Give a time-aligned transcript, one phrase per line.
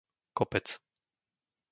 [0.37, 0.67] Kopec